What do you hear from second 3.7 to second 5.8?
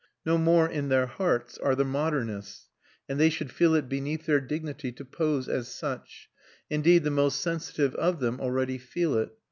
it beneath their dignity to pose as